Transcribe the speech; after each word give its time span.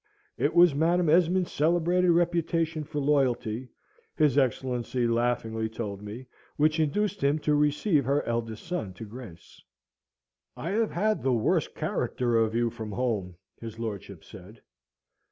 It 0.35 0.55
was 0.55 0.73
Madam 0.73 1.09
Esmond's 1.09 1.51
celebrated 1.51 2.09
reputation 2.09 2.83
for 2.83 2.99
loyalty 2.99 3.69
(his 4.15 4.35
Excellency 4.35 5.05
laughingly 5.05 5.69
told 5.69 6.01
me) 6.01 6.25
which 6.57 6.79
induced 6.79 7.23
him 7.23 7.37
to 7.37 7.53
receive 7.53 8.03
her 8.05 8.23
eldest 8.25 8.65
son 8.65 8.93
to 8.93 9.05
grace. 9.05 9.61
"I 10.57 10.71
have 10.71 10.89
had 10.89 11.21
the 11.21 11.33
worst 11.33 11.75
character 11.75 12.35
of 12.35 12.55
you 12.55 12.71
from 12.71 12.91
home," 12.93 13.35
his 13.59 13.77
lordship 13.77 14.23
said. 14.23 14.63